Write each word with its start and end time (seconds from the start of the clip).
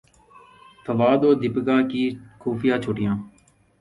فواد 0.85 1.19
اور 1.25 1.35
دپیکا 1.41 1.77
کی 1.91 2.03
خفیہ 2.41 2.75
چھٹیاں 2.83 3.15